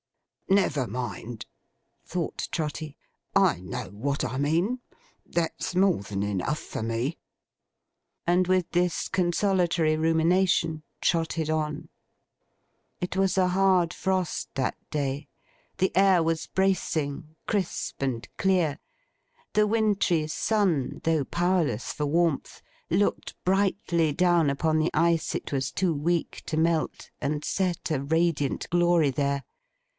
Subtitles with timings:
[0.49, 1.45] 'Never mind,'
[2.03, 2.97] thought Trotty.
[3.35, 4.79] 'I know what I mean.
[5.25, 7.19] That's more than enough for me.'
[8.27, 11.87] And with this consolatory rumination, trotted on.
[12.99, 15.29] It was a hard frost, that day.
[15.77, 18.79] The air was bracing, crisp, and clear.
[19.53, 25.71] The wintry sun, though powerless for warmth, looked brightly down upon the ice it was
[25.71, 29.43] too weak to melt, and set a radiant glory there.